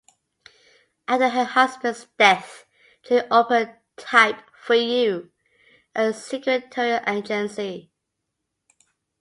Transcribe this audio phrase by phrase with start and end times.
[1.07, 2.65] After her husband's death,
[3.03, 5.29] Jean opened Type for You,
[5.93, 7.91] a secretarial agency.